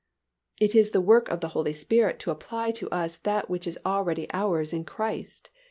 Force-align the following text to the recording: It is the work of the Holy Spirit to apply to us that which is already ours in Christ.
It 0.59 0.73
is 0.73 0.89
the 0.89 0.99
work 0.99 1.29
of 1.29 1.41
the 1.41 1.49
Holy 1.49 1.73
Spirit 1.73 2.17
to 2.21 2.31
apply 2.31 2.71
to 2.71 2.89
us 2.89 3.17
that 3.17 3.51
which 3.51 3.67
is 3.67 3.77
already 3.85 4.25
ours 4.33 4.73
in 4.73 4.83
Christ. 4.83 5.51